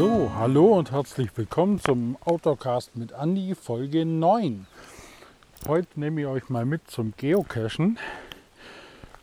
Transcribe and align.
So, 0.00 0.32
hallo 0.34 0.78
und 0.78 0.92
herzlich 0.92 1.28
willkommen 1.36 1.78
zum 1.78 2.16
Outdoorcast 2.24 2.96
mit 2.96 3.12
Andi, 3.12 3.54
Folge 3.54 4.06
9. 4.06 4.66
Heute 5.68 6.00
nehme 6.00 6.22
ich 6.22 6.26
euch 6.26 6.48
mal 6.48 6.64
mit 6.64 6.90
zum 6.90 7.12
Geocachen. 7.18 7.98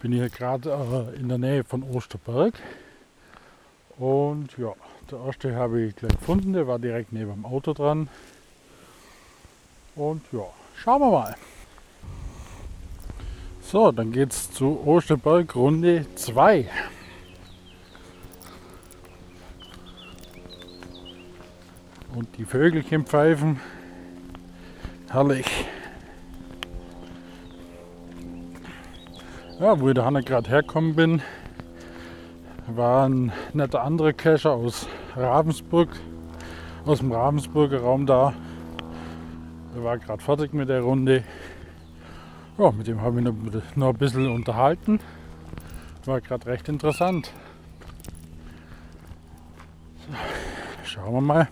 Bin 0.04 0.12
hier 0.12 0.30
gerade 0.30 0.70
äh, 1.16 1.20
in 1.20 1.30
der 1.30 1.40
Nähe 1.40 1.64
von 1.64 1.82
Osterberg. 1.82 2.54
Und 3.98 4.56
ja, 4.60 4.74
der 5.10 5.20
erste 5.26 5.56
habe 5.56 5.82
ich 5.82 5.96
gleich 5.96 6.16
gefunden, 6.16 6.54
der 6.54 6.68
war 6.68 6.78
direkt 6.78 7.12
neben 7.12 7.32
dem 7.32 7.46
Auto 7.46 7.74
dran. 7.74 8.08
Und 9.96 10.22
ja, 10.32 10.46
schauen 10.76 11.02
wir 11.02 11.10
mal. 11.10 11.36
So, 13.64 13.92
dann 13.92 14.12
geht 14.12 14.32
es 14.32 14.52
zu 14.52 14.80
Osterberg 14.86 15.56
Runde 15.56 16.06
2. 16.14 16.70
Und 22.18 22.36
die 22.40 22.46
Vögelchen 22.46 23.06
pfeifen. 23.06 23.60
Herrlich. 25.12 25.46
Ja, 29.60 29.80
wo 29.80 29.90
ich 29.90 29.94
da 29.94 30.10
gerade 30.10 30.50
herkommen 30.50 30.96
bin, 30.96 31.22
war 32.66 33.08
ein 33.08 33.32
netter 33.54 33.84
anderer 33.84 34.14
Cacher 34.14 34.54
aus 34.54 34.88
Ravensburg, 35.16 35.90
aus 36.88 36.98
dem 36.98 37.12
Ravensburger 37.12 37.82
Raum 37.82 38.08
da. 38.08 38.34
Der 39.76 39.84
war 39.84 40.00
gerade 40.00 40.24
fertig 40.24 40.54
mit 40.54 40.70
der 40.70 40.82
Runde. 40.82 41.24
Ja, 42.58 42.72
mit 42.72 42.88
dem 42.88 43.00
habe 43.00 43.20
ich 43.20 43.26
noch, 43.26 43.36
noch 43.76 43.90
ein 43.90 43.96
bisschen 43.96 44.28
unterhalten. 44.28 45.00
War 46.06 46.20
gerade 46.22 46.48
recht 46.48 46.68
interessant. 46.68 47.32
Schauen 50.84 51.14
wir 51.14 51.22
mal. 51.22 51.48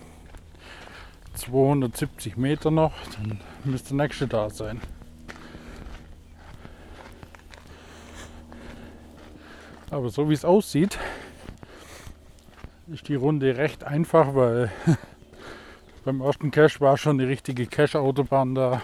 270 1.45 2.37
Meter 2.37 2.71
noch, 2.71 2.93
dann 3.17 3.39
müsste 3.63 3.89
der 3.89 3.97
nächste 3.97 4.27
da 4.27 4.49
sein. 4.49 4.81
Aber 9.91 10.09
so 10.09 10.27
wie 10.29 10.33
es 10.33 10.43
aussieht, 10.43 10.97
ist 12.87 13.07
die 13.07 13.15
Runde 13.15 13.57
recht 13.57 13.83
einfach, 13.83 14.33
weil 14.33 14.71
beim 16.05 16.21
ersten 16.21 16.51
Cache 16.51 16.81
war 16.81 16.97
schon 16.97 17.19
die 17.19 17.25
richtige 17.25 17.67
Cache-Autobahn 17.67 18.55
da. 18.55 18.81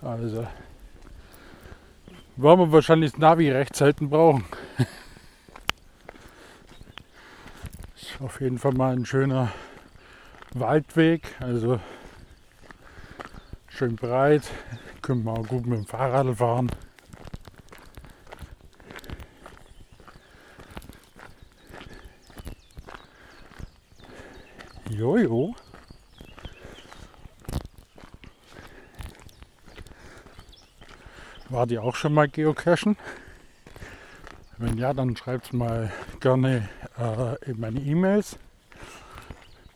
Also 0.00 0.46
werden 2.36 2.60
wir 2.60 2.72
wahrscheinlich 2.72 3.12
das 3.12 3.20
Navi 3.20 3.50
recht 3.50 3.76
selten 3.76 4.08
brauchen. 4.08 4.44
Ist 7.96 8.20
auf 8.20 8.40
jeden 8.40 8.58
Fall 8.58 8.72
mal 8.72 8.94
ein 8.94 9.04
schöner 9.04 9.52
Waldweg, 10.54 11.34
also 11.40 11.80
schön 13.68 13.96
breit, 13.96 14.42
können 15.00 15.24
wir 15.24 15.32
auch 15.32 15.48
gut 15.48 15.66
mit 15.66 15.78
dem 15.78 15.86
Fahrrad 15.86 16.36
fahren. 16.36 16.70
Jojo. 24.90 25.54
War 31.48 31.66
die 31.66 31.78
auch 31.78 31.96
schon 31.96 32.12
mal 32.12 32.28
geocachen? 32.28 32.96
Wenn 34.58 34.76
ja, 34.76 34.92
dann 34.92 35.16
schreibt 35.16 35.52
mal 35.54 35.90
gerne 36.20 36.68
äh, 36.98 37.50
in 37.50 37.58
meine 37.58 37.80
E-Mails 37.80 38.38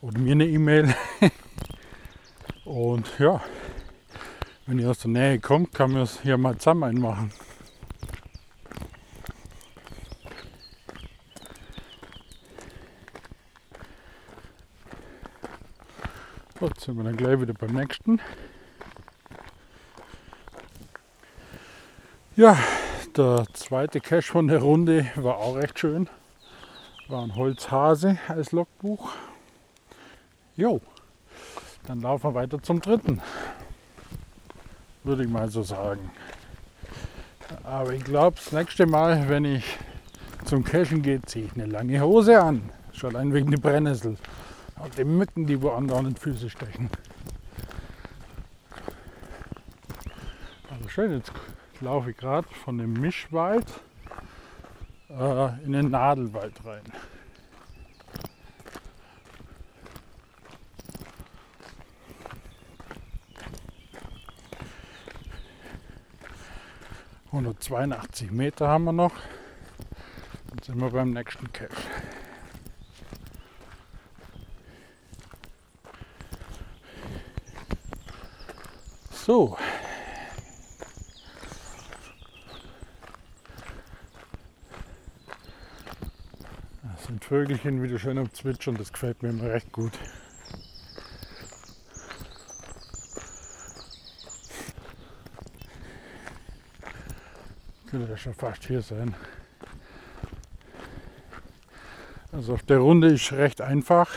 oder 0.07 0.21
mir 0.21 0.33
eine 0.33 0.47
E-Mail. 0.47 0.95
Und 2.65 3.19
ja, 3.19 3.41
wenn 4.67 4.79
ihr 4.79 4.91
aus 4.91 5.01
der 5.01 5.11
Nähe 5.11 5.41
kommt, 5.41 5.75
kann 5.75 5.93
man 5.93 6.03
es 6.03 6.21
hier 6.21 6.39
mal 6.39 6.57
zusammen 6.57 6.85
einmachen. 6.85 7.33
Jetzt 16.61 16.81
sind 16.83 16.97
wir 16.97 17.05
dann 17.05 17.17
gleich 17.17 17.41
wieder 17.41 17.53
beim 17.53 17.73
nächsten. 17.75 18.21
Ja, 22.37 22.57
der 23.17 23.45
zweite 23.55 24.01
Cache 24.01 24.23
von 24.23 24.47
der 24.47 24.61
Runde 24.61 25.07
war 25.17 25.39
auch 25.39 25.57
recht 25.57 25.79
schön. 25.79 26.09
War 27.09 27.23
ein 27.23 27.35
Holzhase 27.35 28.19
als 28.29 28.53
Logbuch. 28.53 29.13
Jo, 30.57 30.81
dann 31.87 32.01
laufen 32.01 32.31
wir 32.31 32.35
weiter 32.35 32.63
zum 32.63 32.81
dritten. 32.81 33.21
Würde 35.05 35.25
ich 35.25 35.29
mal 35.29 35.51
so 35.51 35.63
sagen. 35.63 36.11
Aber 37.63 37.93
ich 37.93 38.03
glaube, 38.03 38.37
das 38.37 38.53
nächste 38.53 38.87
Mal, 38.87 39.29
wenn 39.29 39.45
ich 39.45 39.79
zum 40.47 40.65
Cashen 40.65 41.03
gehe, 41.03 41.21
ziehe 41.23 41.45
ich 41.45 41.53
eine 41.53 41.67
lange 41.67 42.01
Hose 42.01 42.41
an. 42.41 42.71
Schon 42.93 43.15
allein 43.15 43.35
wegen 43.35 43.51
der 43.51 43.59
Brennnessel. 43.59 44.17
Und 44.83 44.97
die 44.97 45.05
Mücken, 45.05 45.47
die 45.47 45.61
woanders 45.61 46.01
in 46.01 46.15
die 46.15 46.21
Füße 46.21 46.49
stechen. 46.49 46.89
Also 50.71 50.89
schön, 50.89 51.13
jetzt 51.13 51.33
laufe 51.83 52.13
ich 52.13 52.17
gerade 52.17 52.49
von 52.65 52.79
dem 52.79 52.95
Mischwald 52.95 53.67
äh, 55.11 55.65
in 55.65 55.73
den 55.73 55.91
Nadelwald 55.91 56.55
rein. 56.65 56.83
182 67.37 68.31
Meter 68.31 68.67
haben 68.69 68.85
wir 68.85 68.93
noch. 68.93 69.13
Dann 70.49 70.63
sind 70.63 70.81
wir 70.81 70.91
beim 70.91 71.11
nächsten 71.11 71.53
Cache. 71.53 71.69
So. 79.11 79.59
Das 86.83 87.05
sind 87.05 87.23
Vögelchen 87.23 87.83
wieder 87.83 87.99
schön 87.99 88.17
am 88.17 88.33
Zwitschern, 88.33 88.77
das 88.77 88.93
gefällt 88.93 89.23
mir 89.23 89.29
immer 89.29 89.51
recht 89.51 89.71
gut. 89.73 89.93
Könnte 97.97 98.11
ja 98.11 98.19
schon 98.19 98.35
fast 98.35 98.63
hier 98.67 98.83
sein. 98.83 99.15
Also 102.31 102.53
auf 102.53 102.63
der 102.65 102.77
Runde 102.77 103.09
ist 103.09 103.33
recht 103.33 103.63
einfach. 103.63 104.15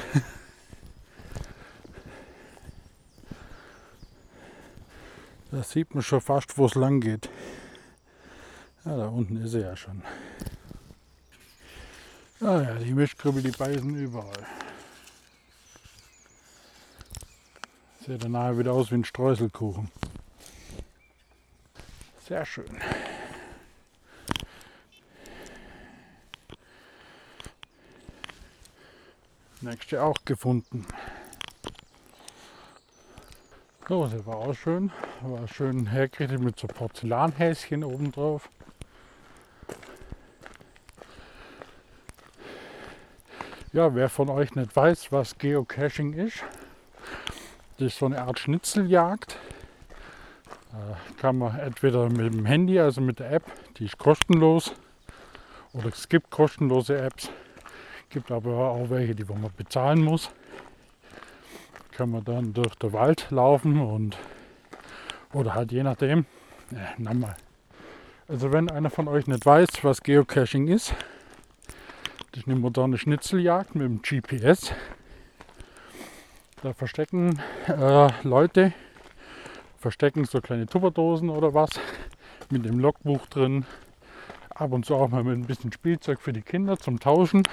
Da 5.50 5.64
sieht 5.64 5.96
man 5.96 6.04
schon 6.04 6.20
fast, 6.20 6.58
wo 6.58 6.66
es 6.66 6.76
lang 6.76 7.00
geht. 7.00 7.30
Ja, 8.84 8.98
da 8.98 9.08
unten 9.08 9.38
ist 9.38 9.54
er 9.54 9.62
ja 9.62 9.78
schon. 9.78 10.04
Ah 12.42 12.62
ja, 12.62 12.76
die 12.76 12.94
Mischkribbel, 12.94 13.42
die 13.42 13.52
beißen 13.52 13.96
überall. 13.96 14.46
Sieht 18.06 18.22
danach 18.22 18.58
wieder 18.58 18.74
aus 18.74 18.92
wie 18.92 18.96
ein 18.96 19.06
Streuselkuchen. 19.06 19.90
Sehr 22.28 22.46
schön. 22.46 22.78
Nächste 29.62 30.02
auch 30.02 30.18
gefunden. 30.24 30.86
So, 33.90 34.08
der 34.08 34.26
war 34.26 34.38
auch 34.38 34.54
schön. 34.54 34.92
War 35.22 35.48
schön 35.48 35.88
hergerichtet 35.88 36.40
mit 36.40 36.58
so 36.58 36.68
Porzellanhäschen 36.68 37.84
oben 37.84 38.12
drauf. 38.12 38.50
Ja, 43.74 43.94
wer 43.94 44.10
von 44.10 44.30
euch 44.30 44.56
nicht 44.56 44.76
weiß, 44.76 45.12
was 45.12 45.38
Geocaching 45.38 46.14
ist, 46.14 46.44
das 47.78 47.88
ist 47.88 47.98
so 48.00 48.08
eine 48.08 48.22
Art 48.22 48.40
Schnitzeljagd. 48.40 49.38
Da 50.72 50.98
kann 51.18 51.38
man 51.38 51.60
entweder 51.60 52.10
mit 52.10 52.34
dem 52.34 52.46
Handy, 52.46 52.80
also 52.80 53.02
mit 53.02 53.20
der 53.20 53.32
App, 53.32 53.44
die 53.78 53.86
ist 53.86 53.98
kostenlos, 53.98 54.74
oder 55.74 55.90
es 55.90 56.10
gibt 56.10 56.32
kostenlose 56.32 56.98
Apps, 56.98 57.30
gibt 58.10 58.32
aber 58.32 58.72
auch 58.72 58.90
welche, 58.90 59.16
die 59.16 59.24
man 59.24 59.50
bezahlen 59.56 60.04
muss. 60.04 60.32
Kann 61.92 62.12
man 62.12 62.24
dann 62.24 62.54
durch 62.54 62.76
den 62.76 62.94
Wald 62.94 63.28
laufen 63.30 63.80
und 63.80 64.18
oder 65.34 65.54
halt 65.54 65.72
je 65.72 65.84
nachdem. 65.84 66.26
Ja, 66.72 66.94
nochmal. 66.98 67.36
Also 68.28 68.52
wenn 68.52 68.70
einer 68.70 68.90
von 68.90 69.08
euch 69.08 69.28
nicht 69.28 69.46
weiß, 69.46 69.84
was 69.84 70.02
Geocaching 70.02 70.68
ist, 70.68 70.94
Das 72.32 72.42
ist 72.42 72.48
eine 72.48 72.60
moderne 72.60 72.98
Schnitzeljagd 72.98 73.74
mit 73.76 73.86
dem 73.86 74.02
GPS. 74.02 74.72
Da 76.62 76.74
verstecken 76.74 77.40
äh, 77.68 78.10
Leute, 78.24 78.74
verstecken 79.80 80.26
so 80.26 80.40
kleine 80.40 80.68
Tupperdosen 80.68 81.30
oder 81.30 81.54
was 81.54 81.72
mit 82.52 82.66
dem 82.66 82.80
Logbuch 82.80 83.26
drin. 83.28 83.66
Ab 84.50 84.74
und 84.74 84.86
zu 84.86 84.96
auch 84.96 85.10
mal 85.10 85.24
mit 85.24 85.38
ein 85.38 85.46
bisschen 85.46 85.72
Spielzeug 85.72 86.22
für 86.22 86.34
die 86.34 86.42
Kinder 86.42 86.78
zum 86.78 87.00
Tauschen. 87.00 87.44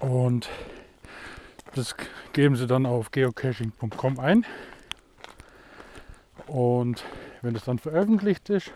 Und 0.00 0.48
das 1.74 1.94
geben 2.32 2.56
sie 2.56 2.66
dann 2.66 2.86
auf 2.86 3.10
geocaching.com 3.10 4.18
ein. 4.18 4.44
Und 6.46 7.04
wenn 7.42 7.54
es 7.54 7.64
dann 7.64 7.78
veröffentlicht 7.78 8.50
ist, 8.50 8.72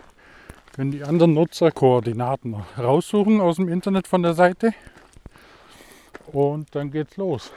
können 0.73 0.91
die 0.91 1.03
anderen 1.03 1.33
Nutzer 1.33 1.71
Koordinaten 1.71 2.55
raussuchen 2.77 3.41
aus 3.41 3.57
dem 3.57 3.67
Internet 3.67 4.07
von 4.07 4.23
der 4.23 4.33
Seite. 4.33 4.73
Und 6.27 6.73
dann 6.75 6.91
geht's 6.91 7.17
los. 7.17 7.51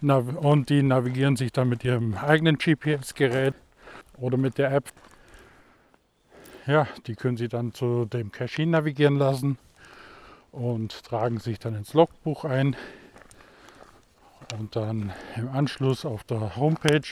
Und 0.00 0.70
die 0.70 0.82
navigieren 0.82 1.36
sich 1.36 1.50
dann 1.50 1.68
mit 1.68 1.84
ihrem 1.84 2.14
eigenen 2.14 2.58
GPS-Gerät 2.58 3.54
oder 4.16 4.36
mit 4.36 4.56
der 4.56 4.72
App. 4.72 4.92
Ja, 6.66 6.86
die 7.06 7.16
können 7.16 7.36
sie 7.36 7.48
dann 7.48 7.72
zu 7.72 8.04
dem 8.04 8.30
Cache 8.30 8.66
navigieren 8.66 9.16
lassen 9.16 9.58
und 10.52 11.04
tragen 11.04 11.38
sich 11.38 11.58
dann 11.58 11.74
ins 11.74 11.94
Logbuch 11.94 12.44
ein. 12.44 12.76
Und 14.58 14.76
dann 14.76 15.12
im 15.36 15.48
Anschluss 15.50 16.04
auf 16.04 16.24
der 16.24 16.56
Homepage 16.56 17.08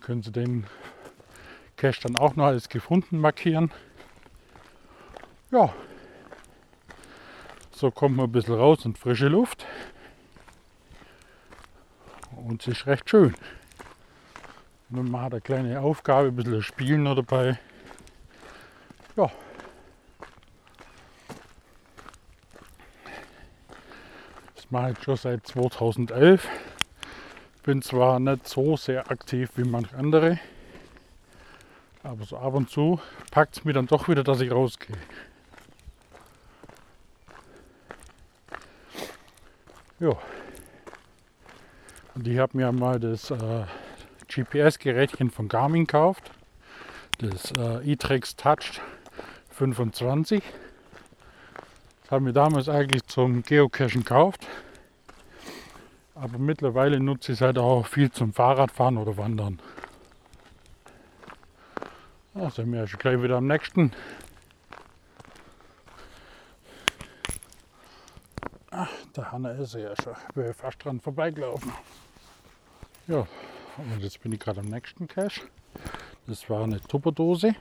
können 0.00 0.22
Sie 0.22 0.32
den 0.32 0.66
Cache 1.76 2.02
dann 2.02 2.16
auch 2.16 2.36
noch 2.36 2.46
als 2.46 2.68
gefunden 2.68 3.18
markieren. 3.18 3.70
Ja, 5.50 5.72
so 7.82 7.90
kommt 7.90 8.16
man 8.16 8.26
ein 8.26 8.32
bisschen 8.32 8.54
raus 8.54 8.86
und 8.86 8.96
frische 8.96 9.26
Luft. 9.26 9.66
Und 12.36 12.62
es 12.62 12.78
ist 12.78 12.86
recht 12.86 13.10
schön. 13.10 13.34
Man 14.88 15.20
hat 15.20 15.32
eine 15.32 15.40
kleine 15.40 15.80
Aufgabe, 15.80 16.28
ein 16.28 16.36
bisschen 16.36 16.62
Spielen 16.62 17.02
noch 17.02 17.16
dabei. 17.16 17.58
Ja. 19.16 19.32
Mache 24.72 24.92
ich 24.92 25.04
schon 25.04 25.16
seit 25.16 25.46
2011. 25.46 26.48
Bin 27.62 27.82
zwar 27.82 28.18
nicht 28.18 28.48
so 28.48 28.76
sehr 28.76 29.10
aktiv 29.10 29.50
wie 29.56 29.64
manche 29.64 29.94
andere, 29.96 30.40
aber 32.02 32.24
so 32.24 32.38
ab 32.38 32.54
und 32.54 32.70
zu 32.70 32.98
packt 33.30 33.58
es 33.58 33.64
mir 33.64 33.74
dann 33.74 33.86
doch 33.86 34.08
wieder, 34.08 34.24
dass 34.24 34.40
ich 34.40 34.50
rausgehe. 34.50 34.96
Ja. 40.00 40.16
Und 42.14 42.26
ich 42.26 42.38
habe 42.38 42.56
mir 42.56 42.72
mal 42.72 42.98
das 42.98 43.30
äh, 43.30 43.64
GPS-Gerätchen 44.26 45.30
von 45.30 45.48
Garmin 45.48 45.86
gekauft. 45.86 46.32
Das 47.18 47.52
äh, 47.52 47.92
e-Trex 47.92 48.36
Touch 48.36 48.80
25. 49.50 50.42
Haben 52.12 52.26
wir 52.26 52.34
damals 52.34 52.68
eigentlich 52.68 53.06
zum 53.06 53.42
Geocachen 53.42 54.04
gekauft. 54.04 54.46
Aber 56.14 56.36
mittlerweile 56.36 57.00
nutze 57.00 57.32
ich 57.32 57.38
es 57.38 57.40
halt 57.40 57.56
auch 57.56 57.86
viel 57.86 58.12
zum 58.12 58.34
Fahrradfahren 58.34 58.98
oder 58.98 59.16
Wandern. 59.16 59.62
Da 62.34 62.50
sind 62.50 62.70
wir 62.70 62.80
ja 62.80 62.86
schon 62.86 63.00
gleich 63.00 63.22
wieder 63.22 63.38
am 63.38 63.46
nächsten. 63.46 63.92
Ach, 68.70 68.90
der 69.16 69.32
Hanna 69.32 69.52
ist 69.52 69.72
ja 69.72 69.94
schon. 70.02 70.12
Ich 70.28 70.34
bin 70.34 70.52
fast 70.52 70.84
dran 70.84 71.00
vorbeigelaufen. 71.00 71.72
Ja, 73.06 73.26
und 73.78 74.00
jetzt 74.00 74.22
bin 74.22 74.32
ich 74.32 74.40
gerade 74.40 74.60
am 74.60 74.66
nächsten 74.66 75.08
Cache. 75.08 75.40
Das 76.26 76.50
war 76.50 76.64
eine 76.64 76.78
Tupperdose. 76.78 77.54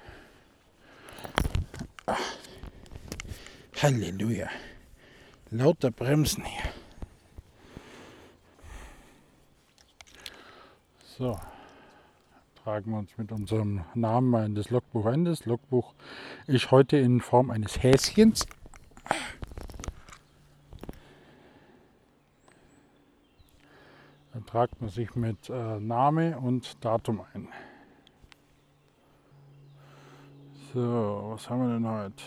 Halleluja. 3.81 4.48
Lauter 5.50 5.89
Bremsen 5.89 6.44
hier. 6.44 6.72
So, 11.18 11.39
tragen 12.63 12.92
wir 12.92 13.00
uns 13.00 13.18
mit 13.18 13.31
unserem 13.31 13.83
Namen 13.95 14.30
mal 14.30 14.45
in 14.45 14.54
das 14.54 14.69
Logbuch 14.69 15.07
ein. 15.07 15.25
Das 15.25 15.45
Logbuch 15.45 15.95
ist 16.45 16.69
heute 16.69 16.98
in 16.98 17.22
Form 17.22 17.50
eines 17.50 17.81
Häschens. 17.81 18.45
Dann 24.31 24.45
tragt 24.45 24.80
man 24.80 24.92
sich 24.92 25.16
mit 25.16 25.50
äh, 25.50 25.80
Name 25.80 26.38
und 26.38 26.86
Datum 26.86 27.22
ein. 27.34 27.48
So, 30.72 31.31
was 31.31 31.50
haben 31.50 31.68
wir 31.68 31.74
denn 31.74 31.88
heute? 31.88 32.24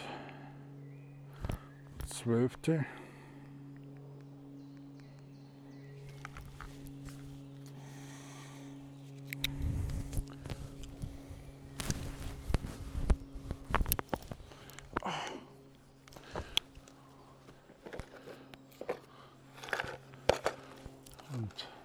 Zwölfte. 2.25 2.87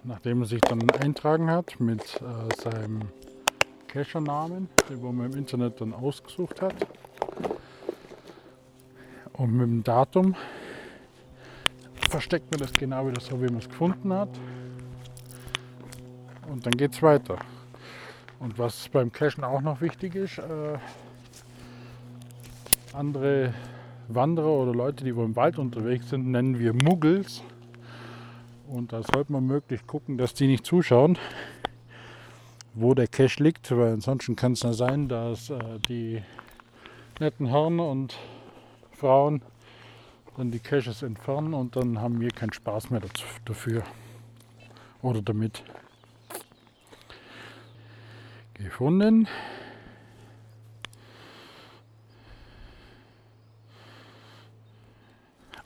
nachdem 0.04 0.40
er 0.40 0.46
sich 0.46 0.60
dann 0.62 0.90
eintragen 0.90 1.50
hat 1.50 1.78
mit 1.80 2.00
äh, 2.00 2.62
seinem 2.62 3.02
Cacher-Namen, 3.88 4.70
den 4.88 5.02
man 5.02 5.30
im 5.32 5.36
Internet 5.36 5.82
dann 5.82 5.92
ausgesucht 5.92 6.62
hat, 6.62 6.74
und 9.40 9.54
mit 9.54 9.66
dem 9.66 9.82
Datum 9.82 10.34
versteckt 12.10 12.50
man 12.50 12.60
das 12.60 12.72
genau 12.72 13.08
wieder 13.08 13.22
so, 13.22 13.40
wie 13.40 13.46
man 13.46 13.56
es 13.56 13.68
gefunden 13.68 14.12
hat. 14.12 14.28
Und 16.50 16.66
dann 16.66 16.72
geht 16.74 16.92
es 16.92 17.02
weiter. 17.02 17.38
Und 18.38 18.58
was 18.58 18.90
beim 18.90 19.10
Cachen 19.10 19.42
auch 19.42 19.62
noch 19.62 19.80
wichtig 19.80 20.14
ist, 20.14 20.38
äh, 20.38 20.78
andere 22.92 23.54
Wanderer 24.08 24.50
oder 24.50 24.74
Leute, 24.74 25.04
die 25.04 25.16
wo 25.16 25.24
im 25.24 25.34
Wald 25.36 25.58
unterwegs 25.58 26.10
sind, 26.10 26.30
nennen 26.30 26.58
wir 26.58 26.74
Muggels. 26.74 27.42
Und 28.68 28.92
da 28.92 29.02
sollte 29.02 29.32
man 29.32 29.46
möglich 29.46 29.86
gucken, 29.86 30.18
dass 30.18 30.34
die 30.34 30.48
nicht 30.48 30.66
zuschauen, 30.66 31.16
wo 32.74 32.92
der 32.92 33.08
Cache 33.08 33.42
liegt, 33.42 33.70
weil 33.70 33.94
ansonsten 33.94 34.36
kann 34.36 34.52
es 34.52 34.62
ja 34.62 34.74
sein, 34.74 35.08
dass 35.08 35.48
äh, 35.48 35.78
die 35.88 36.22
netten 37.20 37.46
Herren 37.46 37.80
und 37.80 38.18
Frauen 39.00 39.40
dann 40.36 40.50
die 40.50 40.58
Caches 40.58 41.02
entfernen 41.02 41.54
und 41.54 41.74
dann 41.74 42.00
haben 42.00 42.20
wir 42.20 42.30
keinen 42.30 42.52
Spaß 42.52 42.90
mehr 42.90 43.00
dafür 43.46 43.82
oder 45.02 45.22
damit. 45.22 45.62
Gefunden. 48.54 49.26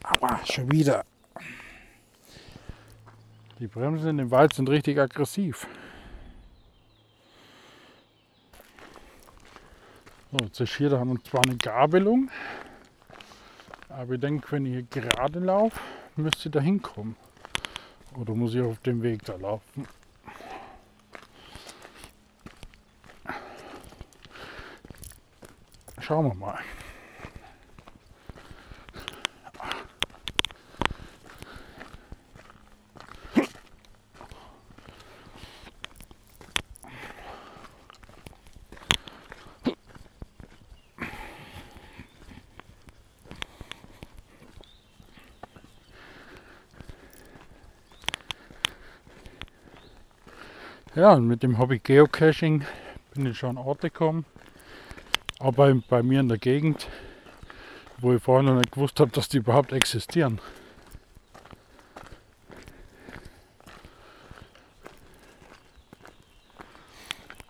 Aber 0.03 0.41
schon 0.45 0.71
wieder. 0.71 1.05
Die 3.59 3.67
Bremsen 3.67 4.19
im 4.21 4.31
Wald 4.31 4.55
sind 4.55 4.69
richtig 4.69 4.99
aggressiv. 4.99 5.67
So, 10.31 10.39
jetzt 10.45 10.61
ist 10.61 10.77
hier, 10.77 10.91
da 10.91 10.99
haben 10.99 11.11
wir 11.11 11.25
zwar 11.25 11.43
eine 11.47 11.57
Gabelung, 11.57 12.29
aber 13.97 14.15
ich 14.15 14.21
denke, 14.21 14.53
wenn 14.53 14.65
hier 14.65 14.83
gerade 14.83 15.39
laufe, 15.39 15.81
müsste 16.17 16.49
ich 16.49 16.53
da 16.53 16.61
hinkommen. 16.61 17.17
Oder 18.17 18.35
muss 18.35 18.55
ich 18.55 18.61
auf 18.61 18.79
dem 18.81 19.03
Weg 19.03 19.25
da 19.25 19.37
laufen? 19.37 19.87
Schauen 26.01 26.27
wir 26.27 26.35
mal. 26.35 26.59
Ja, 50.95 51.13
und 51.15 51.27
mit 51.27 51.43
dem 51.43 51.59
Hobby 51.59 51.81
Geocaching 51.81 52.65
bin 53.15 53.27
ich 53.27 53.39
schon 53.39 53.59
an 53.59 53.65
Orte 53.65 53.91
gekommen. 53.91 54.25
Aber 55.39 55.53
bei, 55.53 55.81
bei 55.89 56.03
mir 56.03 56.21
in 56.21 56.29
der 56.29 56.39
Gegend 56.39 56.89
wo 57.99 58.13
ich 58.13 58.23
vorher 58.23 58.43
noch 58.43 58.57
nicht 58.57 58.73
gewusst 58.73 59.01
habe, 59.01 59.11
dass 59.13 59.29
die 59.29 59.39
überhaupt 59.39 59.73
existieren. 59.73 60.41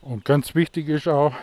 Und 0.01 0.25
ganz 0.25 0.55
wichtig 0.55 0.89
ist 0.89 1.09
auch, 1.09 1.35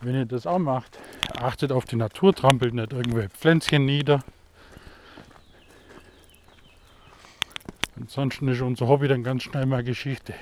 wenn 0.00 0.14
ihr 0.14 0.26
das 0.26 0.46
auch 0.46 0.58
macht, 0.58 0.98
achtet 1.38 1.72
auf 1.72 1.84
die 1.84 1.96
Natur, 1.96 2.34
trampelt 2.34 2.74
nicht 2.74 2.92
irgendwelche 2.92 3.30
Pflänzchen 3.30 3.86
nieder. 3.86 4.22
Ansonsten 8.00 8.48
ist 8.48 8.62
unser 8.62 8.88
Hobby 8.88 9.08
dann 9.08 9.22
ganz 9.22 9.42
schnell 9.42 9.66
mal 9.66 9.84
Geschichte. 9.84 10.32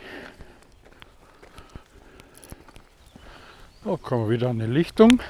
So, 3.82 3.96
kommen 3.96 4.28
wir 4.28 4.36
wieder 4.36 4.50
an 4.50 4.60
die 4.60 4.66
Lichtung. 4.66 5.20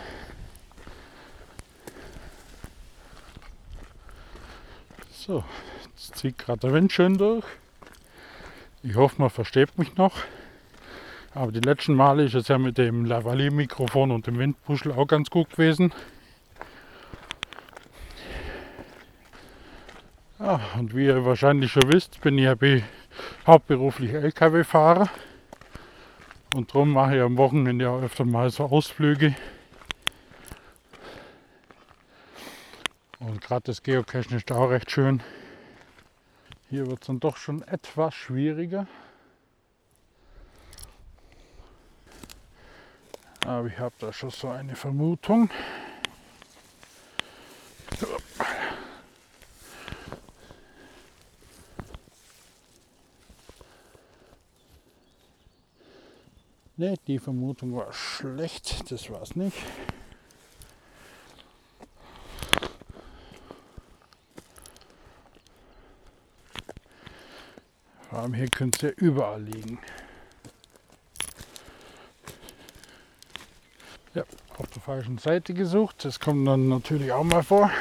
So, 5.11 5.42
jetzt 5.90 6.16
zieht 6.16 6.37
gerade 6.37 6.61
der 6.61 6.73
Wind 6.75 6.92
schön 6.92 7.16
durch. 7.16 7.44
Ich 8.82 8.94
hoffe, 8.94 9.16
man 9.18 9.30
versteht 9.30 9.78
mich 9.78 9.97
noch. 9.97 10.14
Aber 11.35 11.50
die 11.50 11.61
letzten 11.61 11.94
Male 11.94 12.25
ist 12.25 12.35
es 12.35 12.49
ja 12.49 12.58
mit 12.58 12.78
dem 12.78 13.04
Lavalier-Mikrofon 13.06 14.11
und 14.11 14.26
dem 14.26 14.38
Windpuschel 14.38 14.92
auch 14.92 15.06
ganz 15.06 15.30
gut 15.30 15.50
gewesen. 15.50 15.92
Ja, 20.49 20.61
und 20.78 20.97
wie 20.97 21.05
ihr 21.05 21.26
wahrscheinlich 21.26 21.73
schon 21.73 21.93
wisst, 21.93 22.23
bin 22.23 22.38
ich 22.38 22.45
ja 22.45 22.55
hauptberuflich 23.47 24.14
Lkw-Fahrer. 24.14 25.11
Und 26.55 26.71
darum 26.75 26.93
mache 26.95 27.17
ich 27.17 27.23
am 27.23 27.37
Wochenende 27.37 27.90
auch 27.90 28.00
öfter 28.00 28.25
mal 28.25 28.49
so 28.49 28.64
Ausflüge. 28.64 29.37
Und 33.19 33.43
gerade 33.43 33.64
das 33.64 33.83
Geocachen 33.83 34.38
ist 34.38 34.50
auch 34.50 34.71
recht 34.71 34.90
schön. 34.90 35.23
Hier 36.71 36.87
wird 36.87 37.02
es 37.02 37.09
dann 37.09 37.21
doch 37.21 37.37
schon 37.37 37.61
etwas 37.64 38.14
schwieriger. 38.14 38.87
Aber 43.45 43.67
ich 43.67 43.78
habe 43.78 43.95
da 43.99 44.14
schon 44.14 44.31
so 44.31 44.49
eine 44.49 44.76
Vermutung. 44.76 45.50
Ne, 56.78 56.94
die 57.08 57.18
Vermutung 57.18 57.75
war 57.75 57.92
schlecht, 57.92 58.88
das 58.92 59.11
war 59.11 59.20
es 59.20 59.35
nicht. 59.35 59.56
Vor 68.08 68.20
allem 68.20 68.32
hier 68.32 68.47
könnte 68.47 68.76
es 68.76 68.97
ja 68.97 69.04
überall 69.04 69.42
liegen. 69.42 69.80
Ja, 74.14 74.23
auf 74.56 74.68
der 74.68 74.80
falschen 74.80 75.18
Seite 75.18 75.54
gesucht. 75.54 76.04
Das 76.04 76.20
kommt 76.20 76.47
dann 76.47 76.68
natürlich 76.68 77.11
auch 77.11 77.25
mal 77.25 77.42
vor, 77.42 77.73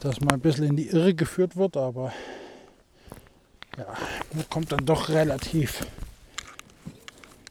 dass 0.00 0.20
man 0.20 0.34
ein 0.34 0.40
bisschen 0.40 0.64
in 0.64 0.74
die 0.76 0.88
Irre 0.88 1.14
geführt 1.14 1.56
wird, 1.56 1.76
aber 1.76 2.12
man 4.32 4.48
kommt 4.48 4.72
dann 4.72 4.84
doch 4.86 5.08
relativ 5.08 5.86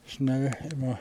schnell 0.07 0.51
immer 0.71 0.97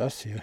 das 0.00 0.20
hier? 0.22 0.40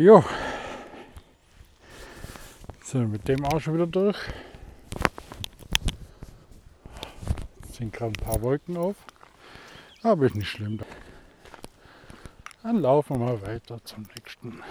Jo. 0.00 0.24
So, 2.82 3.00
mit 3.00 3.28
dem 3.28 3.44
auch 3.44 3.60
schon 3.60 3.74
wieder 3.74 3.86
durch. 3.86 4.16
Jetzt 7.60 7.74
sind 7.74 7.92
gerade 7.92 8.12
ein 8.12 8.24
paar 8.24 8.40
Wolken 8.40 8.78
auf. 8.78 8.96
Aber 10.02 10.24
ist 10.24 10.36
nicht 10.36 10.48
schlimm. 10.48 10.80
Dann 12.62 12.80
laufen 12.80 13.20
wir 13.20 13.26
mal 13.26 13.42
weiter 13.42 13.84
zum 13.84 14.06
nächsten. 14.16 14.62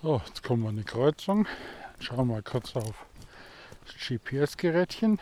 So, 0.00 0.22
jetzt 0.26 0.42
kommen 0.42 0.62
wir 0.62 0.70
an 0.70 0.76
die 0.76 0.84
Kreuzung. 0.84 1.46
Schauen 1.98 2.16
wir 2.16 2.36
mal 2.36 2.42
kurz 2.42 2.74
auf 2.74 3.04
das 3.84 3.96
GPS-Gerätchen. 3.96 5.18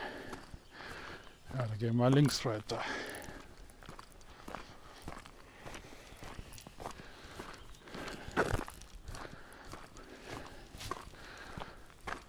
Ja, 1.53 1.67
da 1.67 1.75
gehen 1.81 1.97
wir 1.97 2.11
links 2.11 2.45
weiter. 2.45 2.81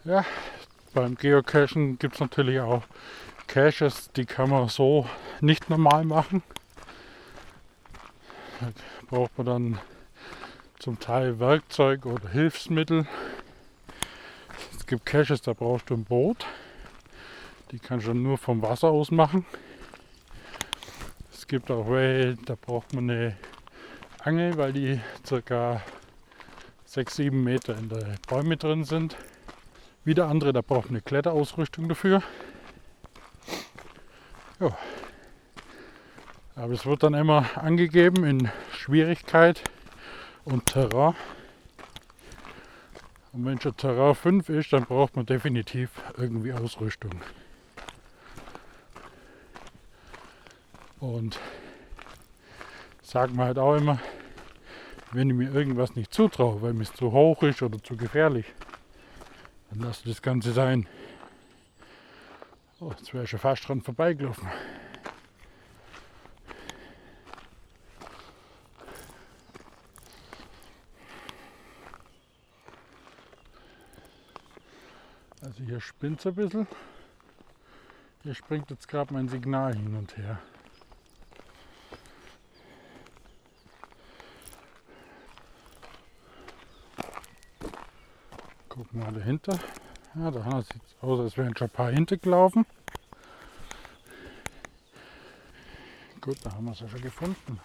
Ja, 0.05 0.23
beim 0.93 1.15
Geocachen 1.15 1.97
gibt 1.97 2.13
es 2.13 2.19
natürlich 2.19 2.59
auch 2.59 2.83
Caches, 3.47 4.11
die 4.15 4.27
kann 4.27 4.51
man 4.51 4.69
so 4.69 5.09
nicht 5.41 5.67
normal 5.67 6.05
machen. 6.05 6.43
Da 8.59 8.67
braucht 9.09 9.35
man 9.35 9.47
dann 9.47 9.79
zum 10.77 10.99
Teil 10.99 11.39
Werkzeug 11.39 12.05
oder 12.05 12.29
Hilfsmittel. 12.29 13.07
Es 14.77 14.85
gibt 14.85 15.07
Caches, 15.07 15.41
da 15.41 15.53
brauchst 15.53 15.89
du 15.89 15.95
ein 15.95 16.03
Boot. 16.03 16.45
Die 17.71 17.79
kannst 17.79 18.05
du 18.05 18.13
nur 18.13 18.37
vom 18.37 18.61
Wasser 18.61 18.89
aus 18.89 19.09
machen. 19.09 19.43
Es 21.33 21.47
gibt 21.47 21.71
auch 21.71 21.89
welche, 21.89 22.35
da 22.43 22.53
braucht 22.53 22.93
man 22.93 23.09
eine 23.09 23.37
Angel, 24.19 24.55
weil 24.55 24.71
die 24.71 25.01
ca. 25.27 25.81
6-7 26.87 27.31
Meter 27.31 27.75
in 27.75 27.89
der 27.89 28.17
Bäume 28.27 28.55
drin 28.55 28.83
sind. 28.83 29.17
Wieder 30.05 30.27
andere, 30.27 30.53
da 30.53 30.61
braucht 30.61 30.85
man 30.85 30.97
eine 30.97 31.01
Kletterausrüstung 31.01 31.89
dafür. 31.89 32.21
Ja. 34.59 34.77
Aber 36.55 36.73
es 36.73 36.85
wird 36.85 37.01
dann 37.01 37.15
immer 37.15 37.45
angegeben 37.55 38.23
in 38.23 38.49
Schwierigkeit 38.71 39.63
und 40.45 40.67
Terrain. 40.67 41.15
Und 43.33 43.45
wenn 43.45 43.59
schon 43.59 43.75
Terrain 43.75 44.13
5 44.13 44.47
ist, 44.49 44.71
dann 44.71 44.85
braucht 44.85 45.15
man 45.15 45.25
definitiv 45.25 45.89
irgendwie 46.17 46.53
Ausrüstung. 46.53 47.11
Und 50.99 51.39
sagen 53.01 53.35
wir 53.37 53.45
halt 53.45 53.57
auch 53.57 53.75
immer, 53.75 53.99
wenn 55.11 55.31
ich 55.31 55.35
mir 55.35 55.51
irgendwas 55.51 55.95
nicht 55.95 56.13
zutraue, 56.13 56.61
weil 56.61 56.73
mir 56.73 56.83
es 56.83 56.93
zu 56.93 57.11
hoch 57.11 57.41
ist 57.41 57.63
oder 57.63 57.81
zu 57.83 57.97
gefährlich, 57.97 58.45
dann 59.75 59.87
lass 59.87 60.03
das 60.03 60.21
Ganze 60.21 60.53
sein. 60.53 60.87
Oh, 62.79 62.91
jetzt 62.97 63.13
wäre 63.13 63.23
ich 63.23 63.29
schon 63.29 63.39
fast 63.39 63.67
dran 63.67 63.81
vorbeigelaufen. 63.81 64.47
Also 75.41 75.63
hier 75.63 75.79
spinnt 75.79 76.19
es 76.19 76.27
ein 76.27 76.35
bisschen. 76.35 76.67
Hier 78.23 78.33
springt 78.33 78.69
jetzt 78.69 78.87
gerade 78.87 79.13
mein 79.13 79.29
Signal 79.29 79.75
hin 79.75 79.95
und 79.95 80.17
her. 80.17 80.39
Gucken 88.75 88.99
wir 88.99 89.05
mal 89.09 89.17
dahinter. 89.17 89.57
Ja, 90.15 90.29
da 90.31 90.61
sieht 90.61 90.81
es 90.85 91.01
aus, 91.01 91.21
als 91.21 91.37
wären 91.37 91.55
schon 91.55 91.67
ein 91.67 91.71
paar 91.71 91.91
hintergelaufen. 91.91 92.65
Gut, 96.19 96.37
da 96.43 96.51
haben 96.51 96.65
wir 96.65 96.73
es 96.73 96.81
ja 96.81 96.89
schon 96.89 97.01
gefunden. 97.01 97.61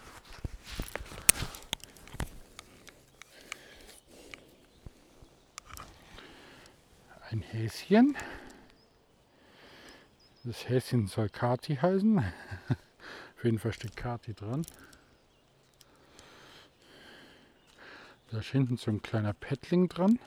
Ein 7.29 7.41
Häschen. 7.41 8.15
Das 10.45 10.69
Häschen 10.69 11.07
soll 11.07 11.27
Kati 11.27 11.75
heißen. 11.75 12.19
Auf 13.35 13.43
jeden 13.43 13.59
Fall 13.59 13.73
steht 13.73 13.97
Kati 13.97 14.33
dran. 14.33 14.65
Da 18.31 18.37
ist 18.39 18.47
hinten 18.47 18.77
so 18.77 18.91
ein 18.91 19.01
kleiner 19.01 19.33
Paddling 19.33 19.89
dran. 19.89 20.17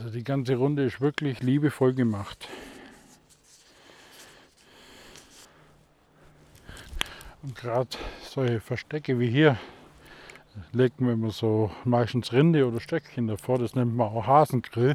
Also 0.00 0.09
die 0.20 0.24
ganze 0.24 0.56
Runde 0.56 0.84
ist 0.84 1.00
wirklich 1.00 1.40
liebevoll 1.40 1.94
gemacht. 1.94 2.46
Und 7.42 7.54
gerade 7.54 7.88
solche 8.22 8.60
Verstecke 8.60 9.18
wie 9.18 9.30
hier 9.30 9.56
legt 10.72 11.00
man 11.00 11.14
immer 11.14 11.30
so 11.30 11.70
meistens 11.86 12.34
Rinde 12.34 12.68
oder 12.68 12.80
Stöckchen 12.80 13.28
davor. 13.28 13.58
Das 13.58 13.74
nennt 13.74 13.96
man 13.96 14.08
auch 14.08 14.26
Hasengrill. 14.26 14.92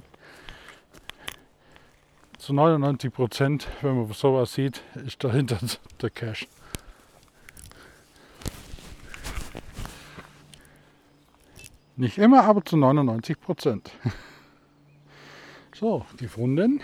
Zu 2.38 2.54
99 2.54 3.12
Prozent, 3.12 3.68
wenn 3.82 3.98
man 3.98 4.14
sowas 4.14 4.54
sieht, 4.54 4.84
ist 5.08 5.24
dahinter 5.24 5.58
der 6.04 6.12
Cache. 6.12 6.46
Nicht 11.96 12.20
immer, 12.20 12.44
aber 12.44 12.64
zu 12.64 12.78
99 12.78 13.42
Prozent. 13.42 13.92
So, 15.78 16.06
gefunden. 16.16 16.80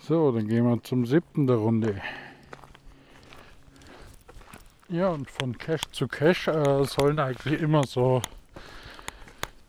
So, 0.00 0.32
dann 0.32 0.48
gehen 0.48 0.64
wir 0.64 0.82
zum 0.82 1.06
siebten 1.06 1.46
der 1.46 1.54
Runde. 1.54 2.02
Ja, 4.88 5.10
und 5.10 5.30
von 5.30 5.56
Cache 5.56 5.88
zu 5.92 6.08
Cache 6.08 6.50
äh, 6.50 6.84
sollen 6.84 7.20
eigentlich 7.20 7.60
immer 7.60 7.84
so 7.86 8.22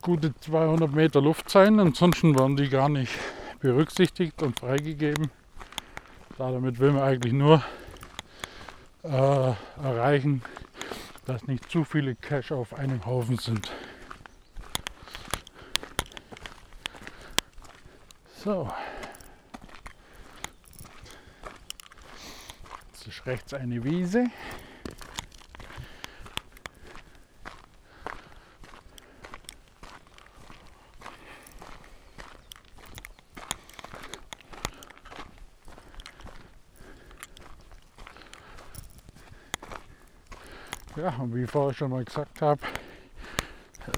gute 0.02 0.34
200 0.40 0.92
Meter 0.92 1.22
Luft 1.22 1.52
sein. 1.52 1.80
Ansonsten 1.80 2.36
werden 2.36 2.58
die 2.58 2.70
gar 2.70 2.90
nicht 2.90 3.14
berücksichtigt 3.60 4.42
und 4.42 4.60
freigegeben. 4.60 5.30
damit 6.40 6.80
will 6.80 6.94
man 6.94 7.04
eigentlich 7.04 7.34
nur 7.34 7.64
äh, 9.04 9.54
erreichen, 9.82 10.42
dass 11.26 11.48
nicht 11.48 11.70
zu 11.70 11.84
viele 11.84 12.16
Cache 12.16 12.56
auf 12.56 12.74
einem 12.74 13.06
Haufen 13.06 13.38
sind. 13.38 13.72
So. 18.44 18.70
Jetzt 22.92 23.08
ist 23.08 23.26
rechts 23.26 23.54
eine 23.54 23.84
Wiese. 23.84 24.26
Ja, 41.04 41.16
und 41.20 41.36
wie 41.36 41.44
ich 41.44 41.52
vorher 41.52 41.74
schon 41.74 41.92
mal 41.92 42.06
gesagt 42.06 42.42
habe, 42.42 42.62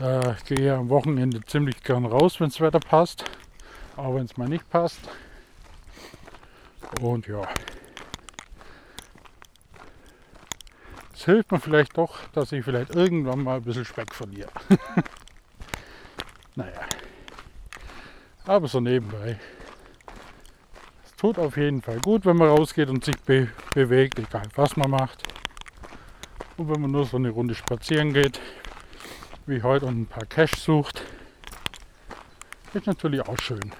äh, 0.02 0.34
gehe 0.48 0.74
am 0.74 0.90
Wochenende 0.90 1.40
ziemlich 1.46 1.84
gern 1.84 2.04
raus, 2.04 2.40
wenn 2.40 2.50
das 2.50 2.60
Wetter 2.60 2.80
passt, 2.80 3.24
auch 3.96 4.16
wenn 4.16 4.26
es 4.26 4.38
mal 4.38 4.50
nicht 4.50 4.68
passt. 4.72 5.02
Und 7.02 7.28
ja, 7.28 7.48
es 11.14 11.26
hilft 11.26 11.52
mir 11.52 11.60
vielleicht 11.60 11.96
doch, 11.96 12.18
dass 12.34 12.52
ich 12.52 12.66
vielleicht 12.66 12.96
irgendwann 12.96 13.44
mal 13.44 13.58
ein 13.58 13.64
bisschen 13.64 13.86
Speck 13.86 14.12
verliere. 14.16 14.50
naja, 16.56 16.88
aber 18.48 18.68
so 18.68 18.80
nebenbei. 18.80 19.38
Es 21.06 21.16
tut 21.18 21.38
auf 21.38 21.56
jeden 21.56 21.84
Fall 21.84 22.00
gut, 22.00 22.26
wenn 22.26 22.38
man 22.38 22.50
rausgeht 22.50 22.90
und 22.90 23.06
sich 23.06 23.22
be 23.22 23.50
bewegt, 23.76 24.18
egal 24.18 24.48
was 24.56 24.76
man 24.76 24.90
macht. 24.90 25.35
Und 26.58 26.70
wenn 26.70 26.82
man 26.82 26.92
nur 26.92 27.06
so 27.06 27.18
eine 27.18 27.30
Runde 27.30 27.54
spazieren 27.54 28.14
geht, 28.14 28.40
wie 29.46 29.62
heute 29.62 29.86
und 29.86 30.02
ein 30.02 30.06
paar 30.06 30.26
Cash 30.26 30.56
sucht, 30.56 31.04
ist 32.74 32.88
natürlich 32.88 33.22
auch 33.22 33.38
schön. 33.40 33.72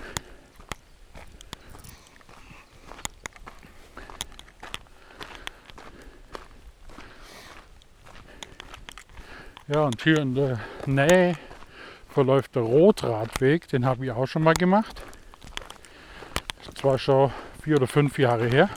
Ja, 9.68 9.86
und 9.86 10.02
hier 10.04 10.20
in 10.20 10.36
der 10.36 10.60
Nähe 10.86 11.36
verläuft 12.10 12.56
der 12.56 12.62
Rotradweg, 12.62 13.68
den 13.70 13.86
habe 13.86 14.06
ich 14.06 14.12
auch 14.12 14.28
schon 14.28 14.44
mal 14.44 14.54
gemacht. 14.54 15.02
Das 16.72 16.84
war 16.84 17.00
schon 17.00 17.32
vier 17.64 17.78
oder 17.78 17.88
fünf 17.88 18.20
Jahre 18.20 18.48
her. 18.48 18.70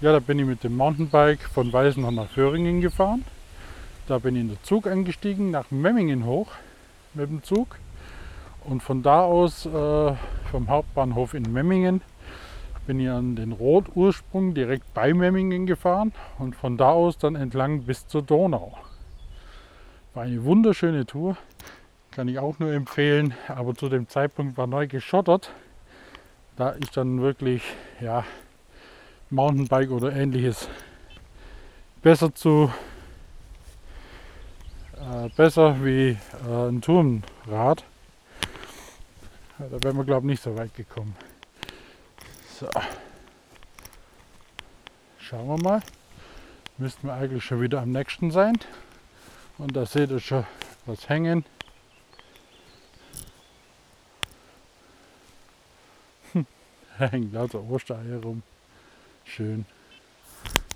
Ja, 0.00 0.12
da 0.12 0.20
bin 0.20 0.38
ich 0.38 0.46
mit 0.46 0.62
dem 0.62 0.76
Mountainbike 0.76 1.42
von 1.42 1.72
Weißenhorn 1.72 2.14
nach 2.14 2.28
Föhringen 2.28 2.80
gefahren. 2.80 3.24
Da 4.06 4.18
bin 4.18 4.36
ich 4.36 4.42
in 4.42 4.48
den 4.50 4.62
Zug 4.62 4.86
eingestiegen, 4.86 5.50
nach 5.50 5.72
Memmingen 5.72 6.24
hoch 6.24 6.52
mit 7.14 7.28
dem 7.28 7.42
Zug. 7.42 7.74
Und 8.62 8.80
von 8.80 9.02
da 9.02 9.22
aus, 9.22 9.66
äh, 9.66 10.12
vom 10.52 10.68
Hauptbahnhof 10.68 11.34
in 11.34 11.52
Memmingen, 11.52 12.00
bin 12.86 13.00
ich 13.00 13.10
an 13.10 13.34
den 13.34 13.50
Rotursprung 13.50 14.54
direkt 14.54 14.94
bei 14.94 15.12
Memmingen 15.12 15.66
gefahren 15.66 16.12
und 16.38 16.54
von 16.54 16.76
da 16.76 16.90
aus 16.90 17.18
dann 17.18 17.34
entlang 17.34 17.82
bis 17.82 18.06
zur 18.06 18.22
Donau. 18.22 18.78
War 20.14 20.22
eine 20.22 20.44
wunderschöne 20.44 21.06
Tour, 21.06 21.36
kann 22.12 22.28
ich 22.28 22.38
auch 22.38 22.60
nur 22.60 22.72
empfehlen, 22.72 23.34
aber 23.48 23.74
zu 23.74 23.88
dem 23.88 24.08
Zeitpunkt 24.08 24.56
war 24.56 24.68
neu 24.68 24.86
geschottert. 24.86 25.50
Da 26.54 26.70
ist 26.70 26.96
dann 26.96 27.20
wirklich, 27.20 27.64
ja, 28.00 28.22
Mountainbike 29.30 29.90
oder 29.90 30.14
ähnliches 30.14 30.68
besser 32.02 32.34
zu 32.34 32.72
äh, 34.96 35.28
besser 35.36 35.84
wie 35.84 36.16
äh, 36.48 36.68
ein 36.68 36.80
Turmrad. 36.80 37.84
Da 39.58 39.82
wären 39.82 39.96
wir 39.96 40.04
glaube 40.04 40.26
ich 40.26 40.30
nicht 40.30 40.42
so 40.42 40.56
weit 40.56 40.74
gekommen. 40.74 41.14
So. 42.58 42.68
Schauen 45.18 45.46
wir 45.46 45.62
mal. 45.62 45.82
Müssten 46.78 47.06
wir 47.08 47.14
eigentlich 47.14 47.44
schon 47.44 47.60
wieder 47.60 47.82
am 47.82 47.92
nächsten 47.92 48.30
sein. 48.30 48.56
Und 49.58 49.76
da 49.76 49.84
seht 49.84 50.10
ihr 50.10 50.20
schon 50.20 50.46
was 50.86 51.08
hängen. 51.08 51.44
da 56.32 56.44
hängen 57.10 57.32
lauter 57.32 57.62
Ostereier 57.68 58.22
rum. 58.22 58.42
Schön. 59.28 59.66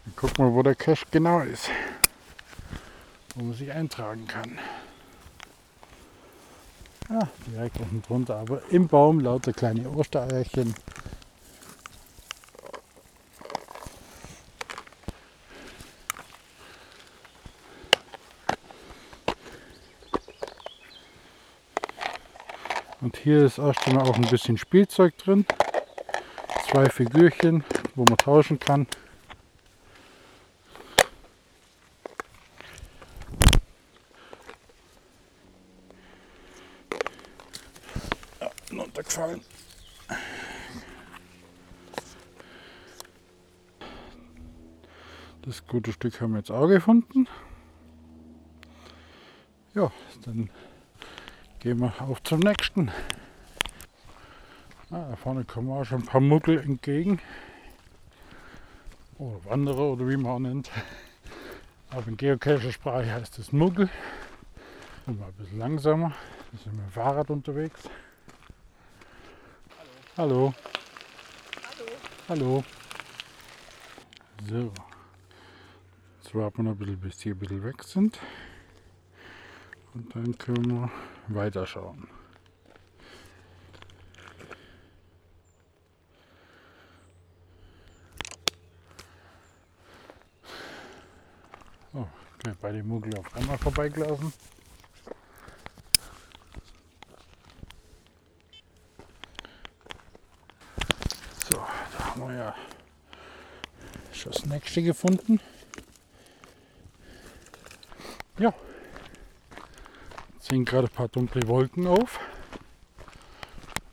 Dann 0.04 0.14
gucken 0.14 0.44
wir, 0.44 0.52
wo 0.52 0.62
der 0.62 0.74
Cache 0.74 1.06
genau 1.10 1.40
ist. 1.40 1.70
Wo 3.34 3.44
man 3.44 3.54
sich 3.54 3.72
eintragen 3.72 4.26
kann. 4.28 4.58
Ja, 7.08 7.28
direkt 7.46 7.80
unten 7.80 8.02
drunter, 8.02 8.36
aber 8.36 8.62
im 8.70 8.88
Baum 8.88 9.20
lauter 9.20 9.52
kleine 9.52 9.88
Ostereierchen. 9.88 10.74
Und 23.00 23.16
hier 23.16 23.46
ist 23.46 23.58
erstmal 23.58 24.06
auch 24.06 24.14
ein 24.14 24.28
bisschen 24.28 24.58
Spielzeug 24.58 25.16
drin. 25.18 25.44
Zwei 26.70 26.88
Figürchen, 26.88 27.64
wo 27.94 28.04
man 28.04 28.16
tauschen 28.16 28.58
kann. 28.58 28.86
Ja, 38.40 38.50
runtergefallen. 38.70 39.40
Das 45.42 45.66
gute 45.66 45.92
Stück 45.92 46.20
haben 46.20 46.32
wir 46.32 46.38
jetzt 46.38 46.50
auch 46.50 46.68
gefunden. 46.68 47.26
Ja, 49.74 49.90
dann 50.24 50.50
gehen 51.58 51.80
wir 51.80 51.92
auf 52.00 52.22
zum 52.22 52.40
nächsten. 52.40 52.90
Ah, 54.90 55.08
da 55.08 55.16
vorne 55.16 55.44
kommen 55.44 55.70
auch 55.70 55.84
schon 55.84 56.02
ein 56.02 56.06
paar 56.06 56.20
Muggel 56.20 56.58
entgegen. 56.58 57.18
Oder 59.22 59.44
Wanderer 59.44 59.92
oder 59.92 60.08
wie 60.08 60.16
man 60.16 60.32
auch 60.32 60.38
nennt. 60.38 60.70
Aber 61.90 62.06
in 62.08 62.16
Geocacher-Sprache 62.16 63.12
heißt 63.12 63.38
es 63.38 63.52
Muggel. 63.52 63.88
Und 65.06 65.20
mal 65.20 65.26
ein 65.26 65.32
bisschen 65.34 65.58
langsamer. 65.58 66.12
Wir 66.50 66.58
sind 66.58 66.76
mit 66.76 66.86
dem 66.86 66.90
Fahrrad 66.90 67.30
unterwegs. 67.30 67.82
Hallo. 70.16 70.52
Hallo. 71.78 71.88
Hallo. 72.28 72.64
So. 74.48 74.72
Jetzt 76.22 76.34
warten 76.34 76.56
wir 76.58 76.62
noch 76.64 76.72
ein 76.72 76.78
bisschen, 76.78 77.00
bis 77.00 77.16
die 77.18 77.30
ein 77.30 77.38
bisschen 77.38 77.62
weg 77.62 77.82
sind. 77.84 78.18
Und 79.94 80.14
dann 80.14 80.36
können 80.38 80.68
wir 80.68 80.90
weiterschauen. 81.28 82.08
Oh, 91.94 92.06
gleich 92.38 92.56
bei 92.56 92.72
den 92.72 92.88
Muggel 92.88 93.16
auf 93.18 93.34
einmal 93.36 93.58
vorbeigelassen. 93.58 94.32
So, 101.50 101.56
da 101.56 102.04
haben 102.04 102.28
wir 102.28 102.34
ja 102.34 102.54
schon 104.12 104.32
das 104.32 104.46
nächste 104.46 104.82
gefunden. 104.82 105.40
Ja, 108.38 108.54
ziehen 110.40 110.64
gerade 110.64 110.86
ein 110.88 110.94
paar 110.94 111.08
dunkle 111.08 111.46
Wolken 111.46 111.86
auf. 111.86 112.18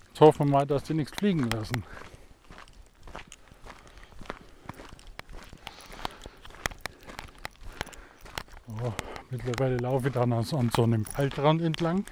Jetzt 0.08 0.22
hoffen 0.22 0.48
wir 0.48 0.52
mal, 0.52 0.66
dass 0.66 0.84
die 0.84 0.94
nichts 0.94 1.18
fliegen 1.18 1.50
lassen. 1.50 1.84
Oh, 8.82 8.94
mittlerweile 9.30 9.78
laufe 9.78 10.08
ich 10.08 10.13
dann 10.13 10.34
an 10.34 10.44
so 10.44 10.58
einem 10.58 11.06
Waldrand 11.18 11.62
entlang. 11.62 12.06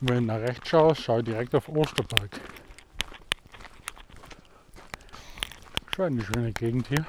Und 0.00 0.10
wenn 0.10 0.20
ich 0.20 0.26
nach 0.26 0.40
rechts 0.40 0.68
schaue, 0.68 0.94
schaue 0.94 1.20
ich 1.20 1.24
direkt 1.26 1.54
auf 1.54 1.68
Osterberg. 1.68 2.40
Schon 5.94 6.06
eine 6.06 6.24
schöne 6.24 6.52
Gegend 6.52 6.88
hier. 6.88 7.06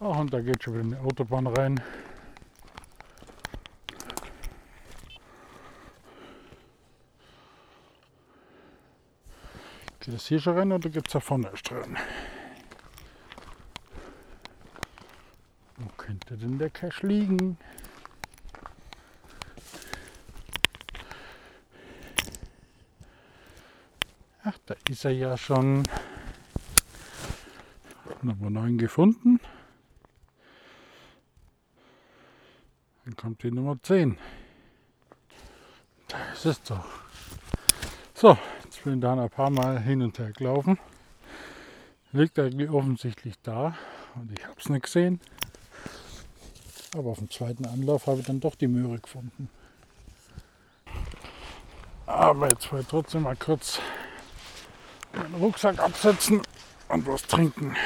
Oh, 0.00 0.12
und 0.12 0.32
da 0.32 0.40
geht 0.40 0.62
schon 0.62 0.74
wieder 0.74 0.84
eine 0.84 1.00
Autobahn 1.00 1.46
rein. 1.46 1.80
Geht 10.00 10.14
das 10.14 10.26
hier 10.26 10.40
schon 10.40 10.56
rein 10.56 10.72
oder 10.72 10.88
gibt 10.88 11.08
es 11.08 11.12
da 11.12 11.20
vorne 11.20 11.48
erst 11.50 11.70
rein? 11.70 11.98
Wo 15.76 15.88
könnte 16.08 16.38
denn 16.38 16.58
der 16.58 16.70
Cache 16.70 17.06
liegen? 17.06 17.58
Ach, 24.42 24.56
da 24.64 24.74
ist 24.88 25.04
er 25.04 25.10
ja 25.10 25.36
schon. 25.36 25.82
Nummer 28.22 28.48
9 28.48 28.78
gefunden. 28.78 29.38
Dann 33.04 33.14
kommt 33.14 33.42
die 33.42 33.50
Nummer 33.50 33.76
10. 33.82 34.16
Da 36.08 36.32
ist 36.32 36.46
es 36.46 36.62
doch. 36.62 36.88
So, 38.14 38.38
jetzt 38.64 38.82
bin 38.82 38.94
ich 38.94 39.00
da 39.00 39.12
ein 39.12 39.28
paar 39.28 39.50
Mal 39.50 39.78
hin 39.78 40.00
und 40.00 40.18
her 40.18 40.32
gelaufen. 40.32 40.78
Liegt 42.12 42.38
eigentlich 42.38 42.70
offensichtlich 42.70 43.34
da 43.42 43.76
und 44.14 44.32
ich 44.32 44.46
habe 44.46 44.58
es 44.58 44.70
nicht 44.70 44.84
gesehen. 44.84 45.20
Aber 46.96 47.10
auf 47.10 47.18
dem 47.18 47.30
zweiten 47.30 47.66
Anlauf 47.66 48.06
habe 48.06 48.20
ich 48.20 48.26
dann 48.26 48.40
doch 48.40 48.54
die 48.54 48.68
Möhre 48.68 48.98
gefunden. 48.98 49.50
Aber 52.06 52.48
jetzt 52.48 52.72
wollte 52.72 52.82
ich 52.82 52.88
trotzdem 52.88 53.22
mal 53.22 53.36
kurz 53.36 53.80
meinen 55.12 55.34
Rucksack 55.34 55.78
absetzen 55.78 56.40
und 56.88 57.06
was 57.06 57.22
trinken. 57.22 57.76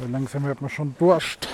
Ja, 0.00 0.06
langsam 0.08 0.44
hat 0.44 0.60
man 0.60 0.70
schon 0.70 0.96
Durst. 0.98 1.48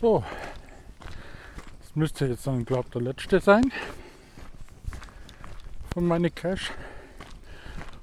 So, 0.00 0.22
das 1.80 1.96
müsste 1.96 2.26
jetzt 2.26 2.46
dann, 2.46 2.64
glaube 2.64 2.84
ich, 2.86 2.92
der 2.92 3.02
letzte 3.02 3.40
sein 3.40 3.72
von 5.92 6.06
meine 6.06 6.30
Cash. 6.30 6.70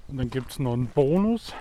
Und 0.10 0.18
dann 0.18 0.30
gibt 0.30 0.52
es 0.52 0.60
noch 0.60 0.74
einen 0.74 0.88
Bonus. 0.88 1.54